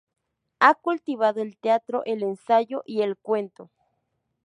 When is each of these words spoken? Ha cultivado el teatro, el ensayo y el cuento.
Ha 0.57 0.73
cultivado 0.73 1.43
el 1.43 1.59
teatro, 1.59 2.01
el 2.05 2.23
ensayo 2.23 2.81
y 2.87 3.03
el 3.03 3.17
cuento. 3.17 3.69